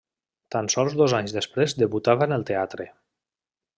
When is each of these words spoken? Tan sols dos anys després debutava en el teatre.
Tan 0.53 0.69
sols 0.75 0.95
dos 1.01 1.13
anys 1.17 1.35
després 1.35 1.77
debutava 1.81 2.29
en 2.31 2.35
el 2.39 2.47
teatre. 2.53 2.89